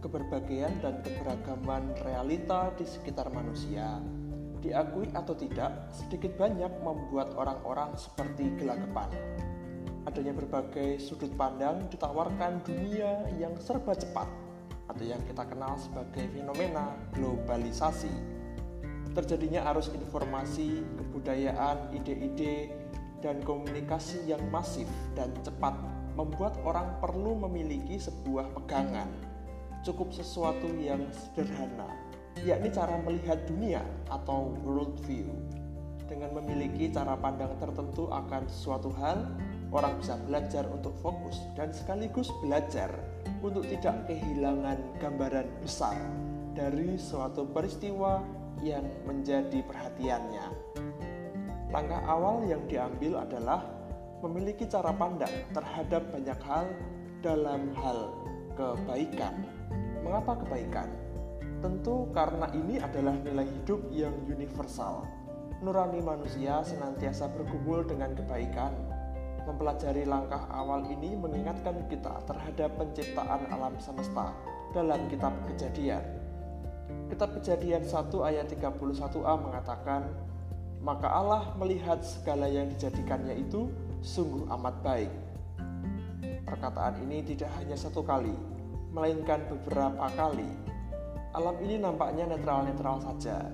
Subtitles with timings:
[0.00, 4.00] keberbagian dan keberagaman realita di sekitar manusia,
[4.60, 9.08] diakui atau tidak, sedikit banyak membuat orang-orang seperti gelagapan.
[10.08, 14.28] Adanya berbagai sudut pandang ditawarkan dunia yang serba cepat
[14.88, 18.10] atau yang kita kenal sebagai fenomena globalisasi.
[19.12, 22.72] Terjadinya arus informasi, kebudayaan, ide-ide,
[23.20, 25.76] dan komunikasi yang masif dan cepat
[26.16, 29.08] membuat orang perlu memiliki sebuah pegangan,
[29.86, 31.88] cukup sesuatu yang sederhana,
[32.44, 35.28] yakni cara melihat dunia atau world view.
[36.10, 39.30] Dengan memiliki cara pandang tertentu akan suatu hal,
[39.70, 42.90] orang bisa belajar untuk fokus dan sekaligus belajar
[43.40, 45.94] untuk tidak kehilangan gambaran besar
[46.52, 48.20] dari suatu peristiwa
[48.60, 50.46] yang menjadi perhatiannya.
[51.70, 53.62] Langkah awal yang diambil adalah
[54.20, 56.66] memiliki cara pandang terhadap banyak hal
[57.22, 58.10] dalam hal
[58.58, 59.59] kebaikan.
[60.00, 60.88] Mengapa kebaikan?
[61.60, 65.04] Tentu karena ini adalah nilai hidup yang universal.
[65.60, 68.72] Nurani manusia senantiasa bergumul dengan kebaikan.
[69.44, 74.32] Mempelajari langkah awal ini mengingatkan kita terhadap penciptaan alam semesta
[74.72, 76.00] dalam kitab Kejadian.
[77.12, 80.08] Kitab Kejadian 1 ayat 31a mengatakan,
[80.80, 83.68] Maka Allah melihat segala yang dijadikannya itu
[84.00, 85.12] sungguh amat baik.
[86.48, 88.32] Perkataan ini tidak hanya satu kali,
[88.90, 90.46] melainkan beberapa kali.
[91.34, 93.46] Alam ini nampaknya netral-netral saja,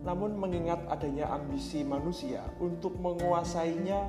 [0.00, 4.08] namun mengingat adanya ambisi manusia untuk menguasainya,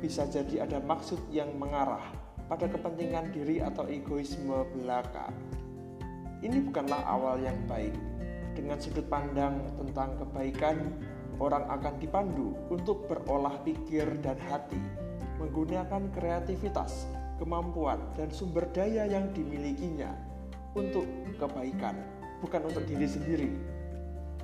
[0.00, 2.04] bisa jadi ada maksud yang mengarah
[2.48, 5.32] pada kepentingan diri atau egoisme belaka.
[6.40, 7.92] Ini bukanlah awal yang baik.
[8.56, 10.76] Dengan sudut pandang tentang kebaikan,
[11.40, 14.80] orang akan dipandu untuk berolah pikir dan hati
[15.40, 17.08] menggunakan kreativitas,
[17.40, 20.12] kemampuan, dan sumber daya yang dimilikinya
[20.76, 21.08] untuk
[21.40, 21.96] kebaikan,
[22.44, 23.50] bukan untuk diri sendiri.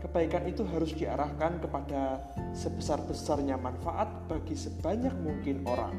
[0.00, 2.25] Kebaikan itu harus diarahkan kepada
[2.56, 5.97] sebesar-besarnya manfaat bagi sebanyak mungkin orang.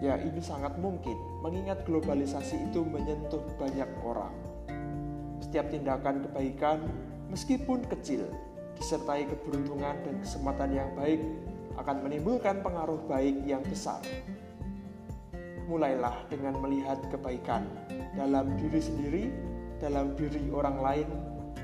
[0.00, 4.34] Ya, ini sangat mungkin, mengingat globalisasi itu menyentuh banyak orang.
[5.40, 6.78] Setiap tindakan kebaikan,
[7.32, 8.28] meskipun kecil,
[8.76, 11.22] disertai keberuntungan dan kesempatan yang baik,
[11.80, 14.02] akan menimbulkan pengaruh baik yang besar.
[15.64, 17.64] Mulailah dengan melihat kebaikan
[18.12, 19.24] dalam diri sendiri,
[19.80, 21.08] dalam diri orang lain,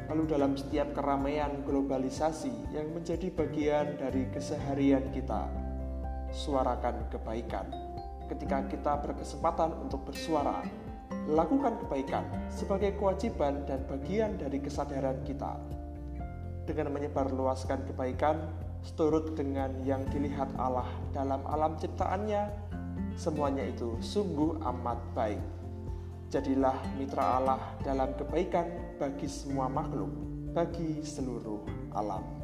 [0.09, 5.47] lalu dalam setiap keramaian globalisasi yang menjadi bagian dari keseharian kita.
[6.33, 7.69] Suarakan kebaikan.
[8.27, 10.63] Ketika kita berkesempatan untuk bersuara,
[11.29, 15.59] lakukan kebaikan sebagai kewajiban dan bagian dari kesadaran kita.
[16.65, 18.39] Dengan menyebarluaskan kebaikan,
[18.81, 22.71] seturut dengan yang dilihat Allah dalam alam ciptaannya,
[23.15, 25.43] semuanya itu sungguh amat baik.
[26.31, 30.11] Jadilah mitra Allah dalam kebaikan bagi semua makhluk,
[30.55, 32.40] bagi seluruh alam.